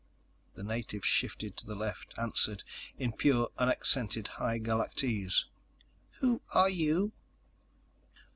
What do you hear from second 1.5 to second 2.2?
to the left,